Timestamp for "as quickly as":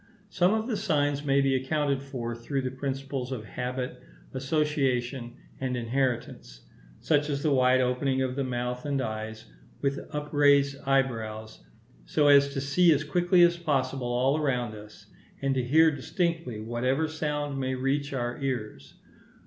12.91-13.57